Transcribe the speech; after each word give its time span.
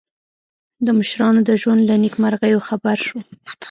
د 0.85 0.87
مشرانو 0.97 1.41
د 1.45 1.51
ژوند 1.61 1.81
له 1.89 1.95
نېکمرغیو 2.03 2.65
خبر 2.67 2.97
شو. 3.07 3.19